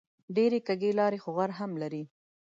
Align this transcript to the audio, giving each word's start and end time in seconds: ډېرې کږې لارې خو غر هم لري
ډېرې 0.35 0.59
کږې 0.67 0.91
لارې 0.99 1.19
خو 1.23 1.29
غر 1.37 1.51
هم 1.59 1.71
لري 1.81 2.03